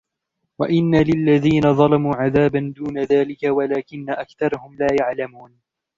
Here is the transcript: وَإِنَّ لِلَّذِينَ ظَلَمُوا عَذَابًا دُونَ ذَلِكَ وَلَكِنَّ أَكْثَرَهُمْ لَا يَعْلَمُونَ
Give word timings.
وَإِنَّ 0.61 0.95
لِلَّذِينَ 0.95 1.73
ظَلَمُوا 1.73 2.15
عَذَابًا 2.15 2.73
دُونَ 2.77 2.97
ذَلِكَ 2.99 3.43
وَلَكِنَّ 3.43 4.09
أَكْثَرَهُمْ 4.09 4.75
لَا 4.75 4.87
يَعْلَمُونَ 4.99 5.55